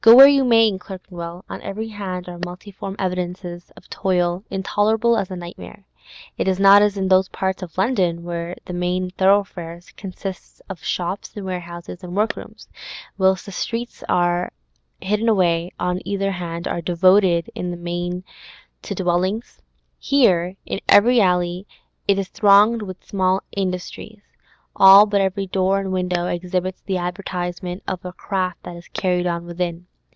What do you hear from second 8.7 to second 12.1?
main thoroughfares consist of shops and warehouses